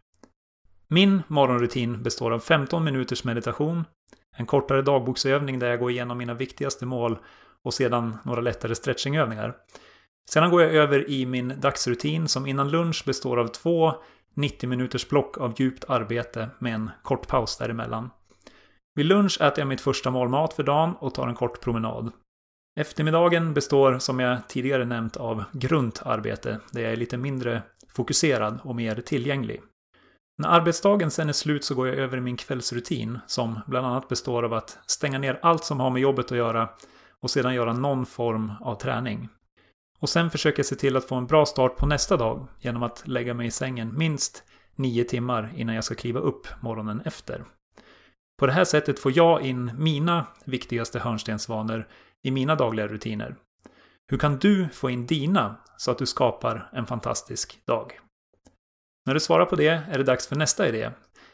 Min 0.88 1.22
morgonrutin 1.28 2.02
består 2.02 2.30
av 2.30 2.38
15 2.38 2.84
minuters 2.84 3.24
meditation, 3.24 3.84
en 4.36 4.46
kortare 4.46 4.82
dagboksövning 4.82 5.58
där 5.58 5.70
jag 5.70 5.78
går 5.78 5.90
igenom 5.90 6.18
mina 6.18 6.34
viktigaste 6.34 6.86
mål 6.86 7.18
och 7.62 7.74
sedan 7.74 8.16
några 8.24 8.40
lättare 8.40 8.74
stretchingövningar. 8.74 9.56
Sedan 10.30 10.50
går 10.50 10.62
jag 10.62 10.74
över 10.74 11.10
i 11.10 11.26
min 11.26 11.60
dagsrutin 11.60 12.28
som 12.28 12.46
innan 12.46 12.70
lunch 12.70 13.02
består 13.06 13.36
av 13.36 13.46
två 13.46 13.92
90 14.34 14.68
minuters 14.68 15.08
block 15.08 15.38
av 15.38 15.54
djupt 15.56 15.84
arbete 15.88 16.50
med 16.58 16.74
en 16.74 16.90
kort 17.02 17.28
paus 17.28 17.58
däremellan. 17.58 18.10
Vid 18.94 19.06
lunch 19.06 19.40
äter 19.40 19.58
jag 19.58 19.68
mitt 19.68 19.80
första 19.80 20.10
målmat 20.10 20.52
för 20.52 20.62
dagen 20.62 20.94
och 21.00 21.14
tar 21.14 21.28
en 21.28 21.34
kort 21.34 21.60
promenad. 21.60 22.12
Eftermiddagen 22.80 23.54
består 23.54 23.98
som 23.98 24.20
jag 24.20 24.48
tidigare 24.48 24.84
nämnt 24.84 25.16
av 25.16 25.44
grunt 25.52 26.02
arbete 26.04 26.60
där 26.70 26.82
jag 26.82 26.92
är 26.92 26.96
lite 26.96 27.16
mindre 27.16 27.62
fokuserad 27.88 28.58
och 28.62 28.76
mer 28.76 28.94
tillgänglig. 28.94 29.60
När 30.38 30.48
arbetsdagen 30.48 31.10
sen 31.10 31.28
är 31.28 31.32
slut 31.32 31.64
så 31.64 31.74
går 31.74 31.88
jag 31.88 31.96
över 31.96 32.18
i 32.18 32.20
min 32.20 32.36
kvällsrutin 32.36 33.18
som 33.26 33.60
bland 33.66 33.86
annat 33.86 34.08
består 34.08 34.42
av 34.42 34.54
att 34.54 34.78
stänga 34.86 35.18
ner 35.18 35.38
allt 35.42 35.64
som 35.64 35.80
har 35.80 35.90
med 35.90 36.02
jobbet 36.02 36.32
att 36.32 36.38
göra 36.38 36.68
och 37.20 37.30
sedan 37.30 37.54
göra 37.54 37.72
någon 37.72 38.06
form 38.06 38.52
av 38.60 38.74
träning. 38.74 39.28
Och 39.98 40.08
sen 40.08 40.30
försöker 40.30 40.58
jag 40.58 40.66
se 40.66 40.74
till 40.74 40.96
att 40.96 41.08
få 41.08 41.14
en 41.14 41.26
bra 41.26 41.46
start 41.46 41.76
på 41.76 41.86
nästa 41.86 42.16
dag 42.16 42.46
genom 42.60 42.82
att 42.82 43.08
lägga 43.08 43.34
mig 43.34 43.46
i 43.46 43.50
sängen 43.50 43.98
minst 43.98 44.42
nio 44.74 45.04
timmar 45.04 45.52
innan 45.56 45.74
jag 45.74 45.84
ska 45.84 45.94
kliva 45.94 46.20
upp 46.20 46.46
morgonen 46.60 47.02
efter. 47.04 47.44
På 48.38 48.46
det 48.46 48.52
här 48.52 48.64
sättet 48.64 48.98
får 48.98 49.16
jag 49.16 49.42
in 49.42 49.72
mina 49.78 50.26
viktigaste 50.44 50.98
hörnstensvanor 50.98 51.88
i 52.22 52.30
mina 52.30 52.54
dagliga 52.54 52.88
rutiner. 52.88 53.36
Hur 54.10 54.18
kan 54.18 54.38
du 54.38 54.68
få 54.68 54.90
in 54.90 55.06
dina 55.06 55.56
så 55.76 55.90
att 55.90 55.98
du 55.98 56.06
skapar 56.06 56.70
en 56.72 56.86
fantastisk 56.86 57.66
dag? 57.66 57.92
När 59.06 59.14
du 59.14 59.20
svarar 59.20 59.46
på 59.46 59.56
det 59.56 59.68
är 59.68 59.98
det 59.98 60.04
dags 60.04 60.26
för 60.26 60.36
nästa 60.36 60.68
idé, 60.68 60.90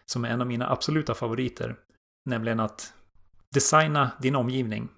som 0.07 0.25
är 0.25 0.29
en 0.29 0.41
av 0.41 0.47
mina 0.47 0.71
absoluta 0.71 1.15
favoriter, 1.15 1.77
nämligen 2.25 2.61
att 2.61 2.93
designa 3.55 4.11
din 4.21 4.37
omgivning. 4.37 4.89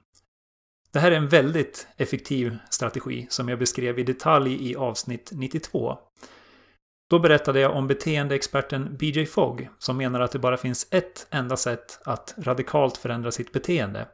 Det 0.92 0.98
här 0.98 1.10
är 1.10 1.16
en 1.16 1.28
väldigt 1.28 1.88
effektiv 1.96 2.58
strategi 2.70 3.26
som 3.30 3.48
jag 3.48 3.58
beskrev 3.58 3.98
i 3.98 4.02
detalj 4.02 4.70
i 4.70 4.76
avsnitt 4.76 5.30
92. 5.32 5.98
Då 7.10 7.18
berättade 7.18 7.60
jag 7.60 7.76
om 7.76 7.86
beteendeexperten 7.86 8.96
BJ 8.96 9.26
Fogg 9.26 9.68
som 9.78 9.96
menar 9.96 10.20
att 10.20 10.32
det 10.32 10.38
bara 10.38 10.56
finns 10.56 10.88
ett 10.90 11.26
enda 11.30 11.56
sätt 11.56 12.00
att 12.04 12.34
radikalt 12.38 12.96
förändra 12.96 13.32
sitt 13.32 13.52
beteende. 13.52 14.08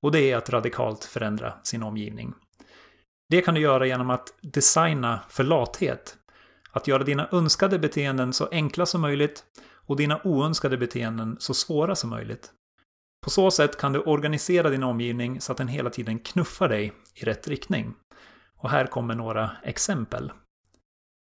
Och 0.00 0.12
det 0.12 0.20
är 0.20 0.36
att 0.36 0.50
radikalt 0.50 1.04
förändra 1.04 1.54
sin 1.62 1.82
omgivning. 1.82 2.34
Det 3.28 3.40
kan 3.40 3.54
du 3.54 3.60
göra 3.60 3.86
genom 3.86 4.10
att 4.10 4.34
designa 4.40 5.20
för 5.28 5.44
lathet. 5.44 6.16
Att 6.74 6.88
göra 6.88 7.04
dina 7.04 7.28
önskade 7.32 7.78
beteenden 7.78 8.32
så 8.32 8.48
enkla 8.50 8.86
som 8.86 9.00
möjligt 9.00 9.44
och 9.86 9.96
dina 9.96 10.20
oönskade 10.24 10.76
beteenden 10.76 11.36
så 11.40 11.54
svåra 11.54 11.94
som 11.94 12.10
möjligt. 12.10 12.52
På 13.24 13.30
så 13.30 13.50
sätt 13.50 13.78
kan 13.78 13.92
du 13.92 14.00
organisera 14.00 14.70
din 14.70 14.82
omgivning 14.82 15.40
så 15.40 15.52
att 15.52 15.58
den 15.58 15.68
hela 15.68 15.90
tiden 15.90 16.18
knuffar 16.18 16.68
dig 16.68 16.92
i 17.14 17.24
rätt 17.24 17.48
riktning. 17.48 17.94
Och 18.56 18.70
här 18.70 18.86
kommer 18.86 19.14
några 19.14 19.50
exempel. 19.62 20.32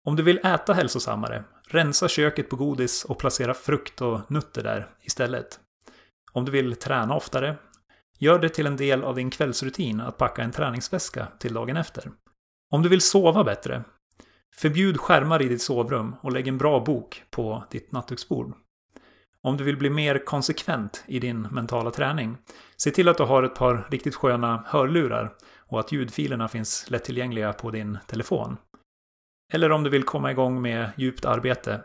Om 0.07 0.15
du 0.15 0.23
vill 0.23 0.45
äta 0.45 0.73
hälsosammare, 0.73 1.43
rensa 1.67 2.07
köket 2.07 2.49
på 2.49 2.55
godis 2.55 3.05
och 3.05 3.17
placera 3.17 3.53
frukt 3.53 4.01
och 4.01 4.31
nötter 4.31 4.63
där 4.63 4.89
istället. 5.01 5.59
Om 6.31 6.45
du 6.45 6.51
vill 6.51 6.75
träna 6.75 7.15
oftare, 7.15 7.57
gör 8.19 8.39
det 8.39 8.49
till 8.49 8.67
en 8.67 8.77
del 8.77 9.03
av 9.03 9.15
din 9.15 9.29
kvällsrutin 9.29 10.01
att 10.01 10.17
packa 10.17 10.43
en 10.43 10.51
träningsväska 10.51 11.27
till 11.39 11.53
dagen 11.53 11.77
efter. 11.77 12.11
Om 12.73 12.83
du 12.83 12.89
vill 12.89 13.01
sova 13.01 13.43
bättre, 13.43 13.83
förbjud 14.55 14.97
skärmar 14.97 15.41
i 15.41 15.47
ditt 15.47 15.61
sovrum 15.61 16.15
och 16.21 16.31
lägg 16.31 16.47
en 16.47 16.57
bra 16.57 16.79
bok 16.79 17.23
på 17.29 17.63
ditt 17.71 17.91
nattduksbord. 17.91 18.53
Om 19.41 19.57
du 19.57 19.63
vill 19.63 19.77
bli 19.77 19.89
mer 19.89 20.25
konsekvent 20.25 21.03
i 21.07 21.19
din 21.19 21.41
mentala 21.41 21.91
träning, 21.91 22.37
se 22.77 22.91
till 22.91 23.09
att 23.09 23.17
du 23.17 23.23
har 23.23 23.43
ett 23.43 23.55
par 23.55 23.87
riktigt 23.91 24.15
sköna 24.15 24.63
hörlurar 24.67 25.33
och 25.57 25.79
att 25.79 25.91
ljudfilerna 25.91 26.47
finns 26.47 26.89
lättillgängliga 26.89 27.53
på 27.53 27.71
din 27.71 27.97
telefon. 28.07 28.57
Eller 29.53 29.71
om 29.71 29.83
du 29.83 29.89
vill 29.89 30.03
komma 30.03 30.31
igång 30.31 30.61
med 30.61 30.89
djupt 30.97 31.25
arbete, 31.25 31.83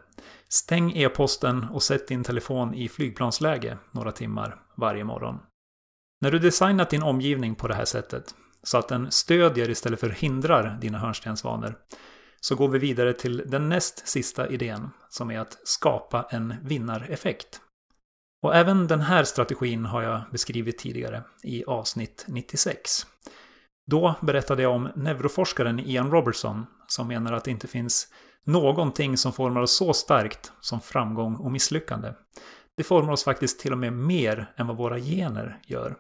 stäng 0.49 0.93
e-posten 0.93 1.67
och 1.73 1.83
sätt 1.83 2.09
din 2.09 2.25
telefon 2.25 2.75
i 2.75 2.89
flygplansläge 2.89 3.79
några 3.91 4.13
timmar 4.13 4.61
varje 4.77 5.05
morgon. 5.05 5.39
När 6.21 6.31
du 6.31 6.39
designat 6.39 6.91
din 6.91 7.03
omgivning 7.03 7.55
på 7.55 7.69
det 7.69 7.75
här 7.75 7.85
sättet, 7.85 8.35
så 8.63 8.79
att 8.79 8.89
den 8.89 9.11
stödjer 9.11 9.71
istället 9.71 10.01
för 10.01 10.11
hindrar 10.11 10.79
dina 10.81 10.99
hörnstensvanor, 10.99 11.79
så 12.45 12.55
går 12.55 12.69
vi 12.69 12.79
vidare 12.79 13.13
till 13.13 13.43
den 13.47 13.69
näst 13.69 14.09
sista 14.09 14.49
idén, 14.49 14.91
som 15.09 15.31
är 15.31 15.39
att 15.39 15.59
skapa 15.65 16.27
en 16.31 16.55
vinnareffekt. 16.63 17.61
Och 18.43 18.55
även 18.55 18.87
den 18.87 19.01
här 19.01 19.25
strategin 19.25 19.85
har 19.85 20.03
jag 20.03 20.23
beskrivit 20.33 20.79
tidigare 20.79 21.23
i 21.43 21.65
avsnitt 21.65 22.25
96. 22.29 23.07
Då 23.87 24.15
berättade 24.21 24.63
jag 24.63 24.73
om 24.73 24.89
neuroforskaren 24.97 25.81
Ian 25.81 26.11
Robertson 26.11 26.67
som 26.87 27.09
menar 27.09 27.33
att 27.33 27.45
det 27.45 27.51
inte 27.51 27.69
finns 27.69 28.09
någonting 28.45 29.17
som 29.17 29.33
formar 29.33 29.61
oss 29.61 29.77
så 29.77 29.93
starkt 29.93 30.53
som 30.61 30.81
framgång 30.81 31.37
och 31.37 31.53
misslyckande. 31.53 32.13
Det 32.77 32.85
formar 32.85 33.13
oss 33.13 33.25
faktiskt 33.25 33.61
till 33.61 33.73
och 33.73 33.79
med 33.79 33.93
mer 33.93 34.53
än 34.57 34.67
vad 34.67 34.77
våra 34.77 34.99
gener 34.99 35.61
gör. 35.67 35.97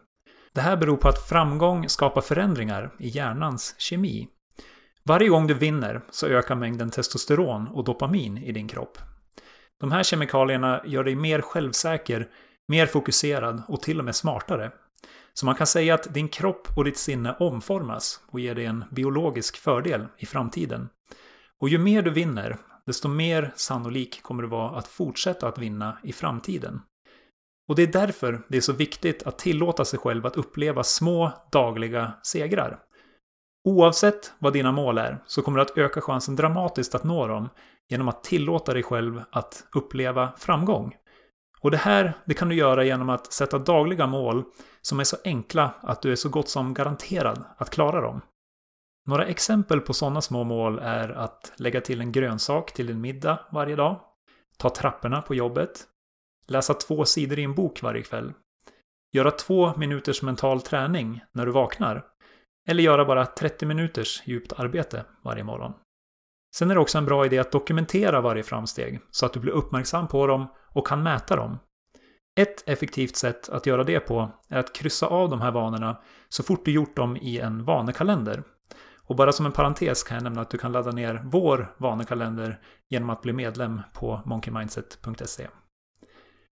Det 0.52 0.60
här 0.60 0.76
beror 0.76 0.96
på 0.96 1.08
att 1.08 1.28
framgång 1.28 1.88
skapar 1.88 2.20
förändringar 2.20 2.94
i 2.98 3.08
hjärnans 3.08 3.74
kemi. 3.78 4.28
Varje 5.04 5.28
gång 5.28 5.46
du 5.46 5.54
vinner 5.54 6.00
så 6.10 6.26
ökar 6.26 6.54
mängden 6.54 6.90
testosteron 6.90 7.68
och 7.68 7.84
dopamin 7.84 8.38
i 8.38 8.52
din 8.52 8.68
kropp. 8.68 8.98
De 9.80 9.92
här 9.92 10.02
kemikalierna 10.02 10.82
gör 10.86 11.04
dig 11.04 11.14
mer 11.14 11.40
självsäker, 11.40 12.28
mer 12.68 12.86
fokuserad 12.86 13.62
och 13.68 13.82
till 13.82 13.98
och 13.98 14.04
med 14.04 14.16
smartare. 14.16 14.72
Så 15.34 15.46
man 15.46 15.54
kan 15.54 15.66
säga 15.66 15.94
att 15.94 16.14
din 16.14 16.28
kropp 16.28 16.68
och 16.76 16.84
ditt 16.84 16.98
sinne 16.98 17.36
omformas 17.40 18.20
och 18.26 18.40
ger 18.40 18.54
dig 18.54 18.64
en 18.64 18.84
biologisk 18.90 19.56
fördel 19.56 20.06
i 20.18 20.26
framtiden. 20.26 20.88
Och 21.60 21.68
ju 21.68 21.78
mer 21.78 22.02
du 22.02 22.10
vinner, 22.10 22.56
desto 22.86 23.08
mer 23.08 23.52
sannolik 23.56 24.22
kommer 24.22 24.42
du 24.42 24.48
vara 24.48 24.78
att 24.78 24.88
fortsätta 24.88 25.48
att 25.48 25.58
vinna 25.58 25.98
i 26.02 26.12
framtiden. 26.12 26.80
Och 27.68 27.76
det 27.76 27.82
är 27.82 27.86
därför 27.86 28.42
det 28.48 28.56
är 28.56 28.60
så 28.60 28.72
viktigt 28.72 29.22
att 29.22 29.38
tillåta 29.38 29.84
sig 29.84 29.98
själv 29.98 30.26
att 30.26 30.36
uppleva 30.36 30.82
små 30.82 31.32
dagliga 31.52 32.12
segrar. 32.22 32.78
Oavsett 33.64 34.32
vad 34.38 34.52
dina 34.52 34.72
mål 34.72 34.98
är 34.98 35.18
så 35.26 35.42
kommer 35.42 35.56
du 35.58 35.62
att 35.62 35.78
öka 35.78 36.00
chansen 36.00 36.36
dramatiskt 36.36 36.94
att 36.94 37.04
nå 37.04 37.26
dem 37.26 37.48
genom 37.88 38.08
att 38.08 38.24
tillåta 38.24 38.72
dig 38.72 38.82
själv 38.82 39.22
att 39.30 39.64
uppleva 39.74 40.32
framgång. 40.36 40.96
Och 41.60 41.70
det 41.70 41.76
här 41.76 42.12
det 42.24 42.34
kan 42.34 42.48
du 42.48 42.54
göra 42.54 42.84
genom 42.84 43.10
att 43.10 43.32
sätta 43.32 43.58
dagliga 43.58 44.06
mål 44.06 44.44
som 44.82 45.00
är 45.00 45.04
så 45.04 45.16
enkla 45.24 45.74
att 45.80 46.02
du 46.02 46.12
är 46.12 46.16
så 46.16 46.28
gott 46.28 46.48
som 46.48 46.74
garanterad 46.74 47.44
att 47.56 47.70
klara 47.70 48.00
dem. 48.00 48.20
Några 49.06 49.26
exempel 49.26 49.80
på 49.80 49.94
sådana 49.94 50.20
små 50.20 50.44
mål 50.44 50.78
är 50.78 51.08
att 51.08 51.52
lägga 51.56 51.80
till 51.80 52.00
en 52.00 52.12
grönsak 52.12 52.72
till 52.72 52.86
din 52.86 53.00
middag 53.00 53.40
varje 53.52 53.76
dag, 53.76 54.00
ta 54.56 54.70
trapporna 54.70 55.22
på 55.22 55.34
jobbet, 55.34 55.84
läsa 56.46 56.74
två 56.74 57.04
sidor 57.04 57.38
i 57.38 57.42
en 57.42 57.54
bok 57.54 57.82
varje 57.82 58.02
kväll, 58.02 58.32
göra 59.12 59.30
två 59.30 59.76
minuters 59.76 60.22
mental 60.22 60.60
träning 60.60 61.20
när 61.32 61.46
du 61.46 61.52
vaknar, 61.52 62.04
eller 62.68 62.82
göra 62.82 63.04
bara 63.04 63.26
30 63.26 63.66
minuters 63.66 64.22
djupt 64.24 64.52
arbete 64.52 65.04
varje 65.24 65.44
morgon. 65.44 65.72
Sen 66.54 66.70
är 66.70 66.74
det 66.74 66.80
också 66.80 66.98
en 66.98 67.04
bra 67.04 67.26
idé 67.26 67.38
att 67.38 67.52
dokumentera 67.52 68.20
varje 68.20 68.42
framsteg 68.42 69.00
så 69.10 69.26
att 69.26 69.32
du 69.32 69.40
blir 69.40 69.52
uppmärksam 69.52 70.08
på 70.08 70.26
dem 70.26 70.46
och 70.68 70.86
kan 70.86 71.02
mäta 71.02 71.36
dem. 71.36 71.58
Ett 72.40 72.68
effektivt 72.68 73.16
sätt 73.16 73.48
att 73.48 73.66
göra 73.66 73.84
det 73.84 74.00
på 74.00 74.30
är 74.48 74.58
att 74.58 74.72
kryssa 74.74 75.06
av 75.06 75.30
de 75.30 75.40
här 75.40 75.50
vanorna 75.50 76.02
så 76.28 76.42
fort 76.42 76.64
du 76.64 76.70
gjort 76.72 76.96
dem 76.96 77.16
i 77.16 77.38
en 77.38 77.64
vanekalender. 77.64 78.42
Och 79.04 79.16
bara 79.16 79.32
som 79.32 79.46
en 79.46 79.52
parentes 79.52 80.02
kan 80.02 80.14
jag 80.14 80.24
nämna 80.24 80.40
att 80.40 80.50
du 80.50 80.58
kan 80.58 80.72
ladda 80.72 80.90
ner 80.90 81.22
vår 81.24 81.74
vanekalender 81.78 82.60
genom 82.88 83.10
att 83.10 83.22
bli 83.22 83.32
medlem 83.32 83.80
på 83.92 84.20
monkeymindset.se. 84.24 85.48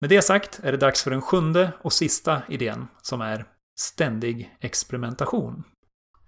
Med 0.01 0.11
det 0.11 0.23
sagt 0.23 0.61
är 0.63 0.73
det 0.73 0.79
dags 0.79 1.03
för 1.03 1.11
den 1.11 1.23
sjunde 1.23 1.73
och 1.83 1.93
sista 1.93 2.43
idén 2.49 2.89
som 3.03 3.21
är 3.21 3.45
ständig 3.79 4.57
experimentation. 4.61 5.65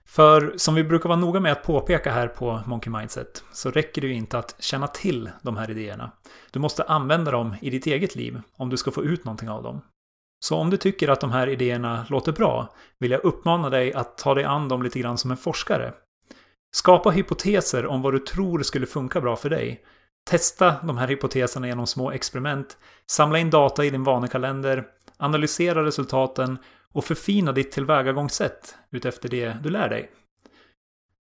För 0.06 0.54
som 0.56 0.74
vi 0.74 0.84
brukar 0.84 1.08
vara 1.08 1.18
noga 1.18 1.40
med 1.40 1.52
att 1.52 1.62
påpeka 1.62 2.12
här 2.12 2.28
på 2.28 2.60
Monkey 2.66 2.92
Mindset 2.92 3.44
så 3.52 3.70
räcker 3.70 4.02
det 4.02 4.08
ju 4.08 4.14
inte 4.14 4.38
att 4.38 4.56
känna 4.58 4.88
till 4.88 5.30
de 5.42 5.56
här 5.56 5.70
idéerna. 5.70 6.10
Du 6.50 6.58
måste 6.58 6.84
använda 6.84 7.30
dem 7.30 7.56
i 7.60 7.70
ditt 7.70 7.86
eget 7.86 8.16
liv 8.16 8.40
om 8.56 8.70
du 8.70 8.76
ska 8.76 8.90
få 8.90 9.04
ut 9.04 9.24
någonting 9.24 9.48
av 9.48 9.62
dem. 9.62 9.80
Så 10.44 10.56
om 10.56 10.70
du 10.70 10.76
tycker 10.76 11.08
att 11.08 11.20
de 11.20 11.32
här 11.32 11.46
idéerna 11.46 12.06
låter 12.08 12.32
bra 12.32 12.74
vill 12.98 13.10
jag 13.10 13.24
uppmana 13.24 13.70
dig 13.70 13.94
att 13.94 14.18
ta 14.18 14.34
dig 14.34 14.44
an 14.44 14.68
dem 14.68 14.82
lite 14.82 14.98
grann 14.98 15.18
som 15.18 15.30
en 15.30 15.36
forskare. 15.36 15.92
Skapa 16.74 17.10
hypoteser 17.10 17.86
om 17.86 18.02
vad 18.02 18.14
du 18.14 18.18
tror 18.18 18.62
skulle 18.62 18.86
funka 18.86 19.20
bra 19.20 19.36
för 19.36 19.50
dig. 19.50 19.84
Testa 20.30 20.74
de 20.82 20.96
här 20.96 21.08
hypoteserna 21.08 21.66
genom 21.66 21.86
små 21.86 22.10
experiment. 22.10 22.76
Samla 23.10 23.38
in 23.38 23.50
data 23.50 23.84
i 23.84 23.90
din 23.90 24.04
vanekalender. 24.04 24.84
Analysera 25.16 25.84
resultaten 25.84 26.58
och 26.96 27.04
förfina 27.04 27.52
ditt 27.52 27.72
tillvägagångssätt 27.72 28.76
utefter 28.90 29.28
det 29.28 29.56
du 29.62 29.70
lär 29.70 29.88
dig. 29.88 30.10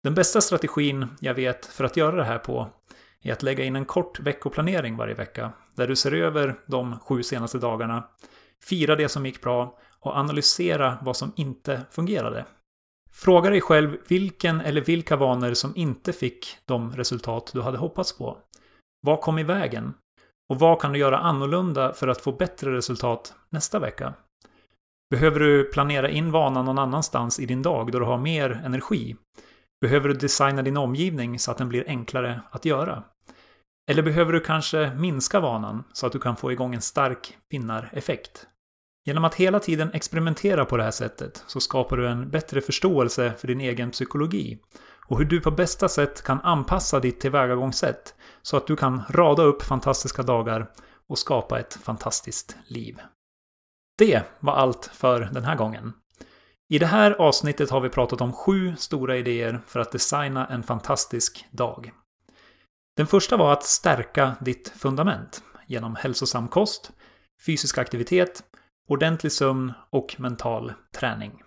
Den 0.02 0.14
bästa 0.14 0.40
strategin 0.40 1.06
jag 1.20 1.34
vet 1.34 1.66
för 1.66 1.84
att 1.84 1.96
göra 1.96 2.16
det 2.16 2.24
här 2.24 2.38
på 2.38 2.68
är 3.22 3.32
att 3.32 3.42
lägga 3.42 3.64
in 3.64 3.76
en 3.76 3.84
kort 3.84 4.20
veckoplanering 4.20 4.96
varje 4.96 5.14
vecka 5.14 5.52
där 5.74 5.86
du 5.86 5.96
ser 5.96 6.14
över 6.14 6.60
de 6.66 6.98
sju 6.98 7.22
senaste 7.22 7.58
dagarna, 7.58 8.08
fira 8.64 8.96
det 8.96 9.08
som 9.08 9.26
gick 9.26 9.42
bra 9.42 9.78
och 10.00 10.16
analysera 10.16 10.98
vad 11.02 11.16
som 11.16 11.32
inte 11.36 11.80
fungerade. 11.90 12.44
Fråga 13.12 13.50
dig 13.50 13.60
själv 13.60 13.96
vilken 14.08 14.60
eller 14.60 14.80
vilka 14.80 15.16
vanor 15.16 15.54
som 15.54 15.72
inte 15.76 16.12
fick 16.12 16.56
de 16.64 16.96
resultat 16.96 17.50
du 17.54 17.60
hade 17.60 17.78
hoppats 17.78 18.18
på. 18.18 18.38
Vad 19.00 19.20
kom 19.20 19.38
i 19.38 19.44
vägen? 19.44 19.94
Och 20.48 20.58
vad 20.58 20.80
kan 20.80 20.92
du 20.92 20.98
göra 20.98 21.18
annorlunda 21.18 21.92
för 21.92 22.08
att 22.08 22.20
få 22.20 22.32
bättre 22.32 22.76
resultat 22.76 23.34
nästa 23.50 23.78
vecka? 23.78 24.14
Behöver 25.10 25.40
du 25.40 25.64
planera 25.64 26.08
in 26.08 26.30
vanan 26.30 26.64
någon 26.64 26.78
annanstans 26.78 27.40
i 27.40 27.46
din 27.46 27.62
dag 27.62 27.92
då 27.92 27.98
du 27.98 28.04
har 28.04 28.18
mer 28.18 28.62
energi? 28.64 29.16
Behöver 29.80 30.08
du 30.08 30.14
designa 30.14 30.62
din 30.62 30.76
omgivning 30.76 31.38
så 31.38 31.50
att 31.50 31.58
den 31.58 31.68
blir 31.68 31.84
enklare 31.86 32.40
att 32.50 32.64
göra? 32.64 33.02
Eller 33.90 34.02
behöver 34.02 34.32
du 34.32 34.40
kanske 34.40 34.92
minska 34.96 35.40
vanan 35.40 35.84
så 35.92 36.06
att 36.06 36.12
du 36.12 36.18
kan 36.18 36.36
få 36.36 36.52
igång 36.52 36.74
en 36.74 36.80
stark 36.80 37.36
vinnareffekt? 37.50 38.46
Genom 39.04 39.24
att 39.24 39.34
hela 39.34 39.60
tiden 39.60 39.90
experimentera 39.92 40.64
på 40.64 40.76
det 40.76 40.82
här 40.82 40.90
sättet 40.90 41.44
så 41.46 41.60
skapar 41.60 41.96
du 41.96 42.08
en 42.08 42.30
bättre 42.30 42.60
förståelse 42.60 43.32
för 43.38 43.48
din 43.48 43.60
egen 43.60 43.90
psykologi 43.90 44.58
och 45.06 45.18
hur 45.18 45.24
du 45.24 45.40
på 45.40 45.50
bästa 45.50 45.88
sätt 45.88 46.22
kan 46.22 46.40
anpassa 46.40 47.00
ditt 47.00 47.20
tillvägagångssätt 47.20 48.14
så 48.42 48.56
att 48.56 48.66
du 48.66 48.76
kan 48.76 49.02
rada 49.10 49.42
upp 49.42 49.62
fantastiska 49.62 50.22
dagar 50.22 50.70
och 51.08 51.18
skapa 51.18 51.60
ett 51.60 51.74
fantastiskt 51.74 52.56
liv. 52.66 53.00
Det 53.98 54.22
var 54.40 54.52
allt 54.52 54.90
för 54.92 55.20
den 55.20 55.44
här 55.44 55.56
gången. 55.56 55.92
I 56.68 56.78
det 56.78 56.86
här 56.86 57.10
avsnittet 57.10 57.70
har 57.70 57.80
vi 57.80 57.88
pratat 57.88 58.20
om 58.20 58.32
sju 58.32 58.76
stora 58.76 59.16
idéer 59.16 59.60
för 59.66 59.80
att 59.80 59.92
designa 59.92 60.46
en 60.46 60.62
fantastisk 60.62 61.46
dag. 61.50 61.92
Den 62.96 63.06
första 63.06 63.36
var 63.36 63.52
att 63.52 63.64
stärka 63.64 64.36
ditt 64.40 64.68
fundament 64.68 65.42
genom 65.66 65.96
hälsosam 65.96 66.48
kost, 66.48 66.90
fysisk 67.46 67.78
aktivitet, 67.78 68.42
ordentlig 68.88 69.32
sömn 69.32 69.72
och 69.90 70.16
mental 70.18 70.72
träning. 70.94 71.42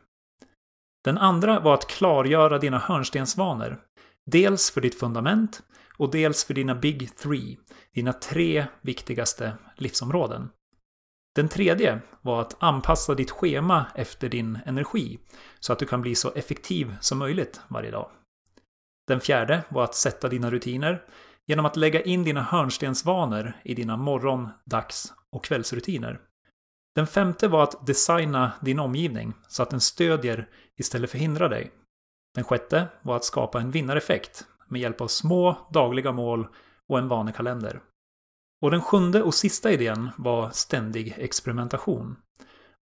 Den 1.03 1.17
andra 1.17 1.59
var 1.59 1.73
att 1.73 1.87
klargöra 1.87 2.57
dina 2.57 2.79
hörnstensvanor. 2.79 3.81
Dels 4.25 4.71
för 4.71 4.81
ditt 4.81 4.99
fundament 4.99 5.63
och 5.97 6.11
dels 6.11 6.45
för 6.45 6.53
dina 6.53 6.75
Big 6.75 7.15
Three, 7.15 7.57
dina 7.93 8.13
tre 8.13 8.65
viktigaste 8.81 9.53
livsområden. 9.75 10.49
Den 11.35 11.49
tredje 11.49 11.99
var 12.21 12.41
att 12.41 12.63
anpassa 12.63 13.15
ditt 13.15 13.31
schema 13.31 13.85
efter 13.95 14.29
din 14.29 14.59
energi 14.65 15.19
så 15.59 15.73
att 15.73 15.79
du 15.79 15.85
kan 15.85 16.01
bli 16.01 16.15
så 16.15 16.31
effektiv 16.31 16.95
som 17.01 17.17
möjligt 17.17 17.61
varje 17.67 17.91
dag. 17.91 18.09
Den 19.07 19.19
fjärde 19.19 19.63
var 19.69 19.83
att 19.83 19.95
sätta 19.95 20.29
dina 20.29 20.51
rutiner 20.51 21.03
genom 21.47 21.65
att 21.65 21.75
lägga 21.75 22.01
in 22.01 22.23
dina 22.23 22.41
hörnstensvanor 22.41 23.53
i 23.63 23.73
dina 23.73 23.97
morgon-, 23.97 24.49
dags 24.65 25.13
och 25.31 25.43
kvällsrutiner. 25.43 26.19
Den 26.95 27.07
femte 27.07 27.47
var 27.47 27.63
att 27.63 27.87
designa 27.87 28.51
din 28.61 28.79
omgivning 28.79 29.33
så 29.47 29.63
att 29.63 29.69
den 29.69 29.81
stödjer 29.81 30.49
istället 30.77 31.11
för 31.11 31.17
hindrar 31.17 31.49
dig. 31.49 31.71
Den 32.35 32.43
sjätte 32.43 32.87
var 33.01 33.15
att 33.15 33.23
skapa 33.23 33.61
en 33.61 33.71
vinnareffekt 33.71 34.45
med 34.67 34.81
hjälp 34.81 35.01
av 35.01 35.07
små 35.07 35.67
dagliga 35.73 36.11
mål 36.11 36.47
och 36.89 36.97
en 36.97 37.07
vanekalender. 37.07 37.81
Och 38.61 38.71
den 38.71 38.81
sjunde 38.81 39.23
och 39.23 39.33
sista 39.33 39.71
idén 39.71 40.09
var 40.17 40.49
ständig 40.49 41.15
experimentation. 41.17 42.15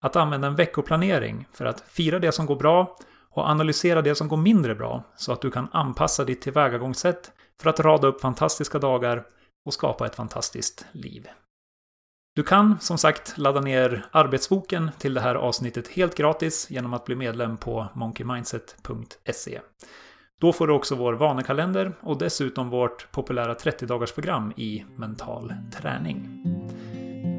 Att 0.02 0.16
använda 0.16 0.48
en 0.48 0.56
veckoplanering 0.56 1.48
för 1.54 1.66
att 1.66 1.84
fira 1.88 2.20
det 2.20 2.32
som 2.32 2.46
går 2.46 2.56
bra 2.56 2.98
och 3.30 3.50
analysera 3.50 4.02
det 4.02 4.16
som 4.16 4.28
går 4.28 4.38
mindre 4.38 4.76
bra 4.76 5.04
så 5.16 5.32
att 5.32 5.42
du 5.42 5.52
kan 5.52 5.68
anpassa 5.72 6.24
ditt 6.24 6.42
tillvägagångssätt 6.42 7.32
för 7.62 7.70
att 7.70 7.80
rada 7.80 8.08
upp 8.08 8.22
fantastiska 8.22 8.80
dagar 8.80 9.24
och 9.66 9.74
skapa 9.74 10.06
ett 10.06 10.16
fantastiskt 10.16 10.86
liv. 10.92 11.28
Du 12.36 12.44
kan 12.44 12.80
som 12.80 12.98
sagt 12.98 13.38
ladda 13.38 13.62
ner 13.62 14.06
arbetsboken 14.12 14.92
till 14.98 15.14
det 15.14 15.22
här 15.22 15.36
avsnittet 15.36 15.88
helt 15.88 16.16
gratis 16.16 16.70
genom 16.70 16.94
att 16.94 17.06
bli 17.06 17.16
medlem 17.16 17.58
på 17.58 17.88
monkeymindset.se. 17.94 19.62
Då 20.42 20.54
får 20.54 20.68
du 20.68 20.74
också 20.74 20.96
vår 20.96 21.14
vanekalender 21.14 21.94
och 22.02 22.18
dessutom 22.18 22.70
vårt 22.70 23.12
populära 23.12 23.54
30-dagarsprogram 23.54 24.60
i 24.60 24.86
mental 24.98 25.54
träning. 25.82 26.44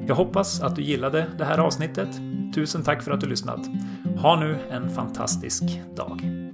Jag 0.08 0.14
hoppas 0.14 0.62
att 0.62 0.76
du 0.76 0.82
gillade 0.82 1.26
det 1.38 1.44
här 1.44 1.58
avsnittet. 1.58 2.08
Tusen 2.54 2.82
tack 2.82 3.02
för 3.02 3.10
att 3.10 3.20
du 3.20 3.26
lyssnat. 3.26 3.60
Ha 4.22 4.40
nu 4.40 4.58
en 4.70 4.90
fantastisk 4.90 5.62
dag. 5.96 6.45